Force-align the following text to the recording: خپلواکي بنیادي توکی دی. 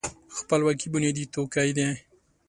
خپلواکي 0.37 0.87
بنیادي 0.93 1.23
توکی 1.33 1.69
دی. 1.77 1.87